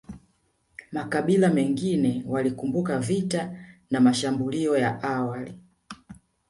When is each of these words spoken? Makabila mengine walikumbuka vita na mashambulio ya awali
Makabila 0.91 1.49
mengine 1.49 2.23
walikumbuka 2.27 2.99
vita 2.99 3.57
na 3.89 3.99
mashambulio 4.01 4.77
ya 4.77 5.03
awali 5.03 5.59